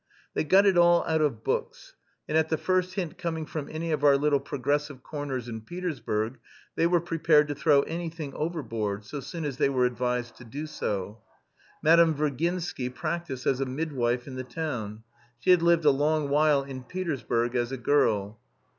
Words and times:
They 0.33 0.43
got 0.43 0.65
it 0.65 0.79
all 0.79 1.03
out 1.05 1.21
of 1.21 1.43
books, 1.43 1.93
and 2.27 2.35
at 2.35 2.49
the 2.49 2.57
first 2.57 2.95
hint 2.95 3.19
coming 3.19 3.45
from 3.45 3.69
any 3.69 3.91
of 3.91 4.03
our 4.03 4.17
little 4.17 4.39
progressive 4.39 5.03
corners 5.03 5.47
in 5.47 5.61
Petersburg 5.61 6.39
they 6.75 6.87
were 6.87 6.99
prepared 6.99 7.47
to 7.49 7.53
throw 7.53 7.83
anything 7.83 8.33
overboard, 8.33 9.05
so 9.05 9.19
soon 9.19 9.45
as 9.45 9.57
they 9.57 9.69
were 9.69 9.85
advised 9.85 10.37
to 10.37 10.43
do 10.43 10.65
so. 10.65 11.21
Madame 11.83 12.15
Virginsky 12.15 12.89
practised 12.89 13.45
as 13.45 13.61
a 13.61 13.65
midwife 13.67 14.25
in 14.25 14.37
the 14.37 14.43
town. 14.43 15.03
She 15.37 15.51
had 15.51 15.61
lived 15.61 15.85
a 15.85 15.91
long 15.91 16.29
while 16.29 16.63
in 16.63 16.81
Petersburg 16.83 17.55
as 17.55 17.71
a 17.71 17.77
girl. 17.77 18.39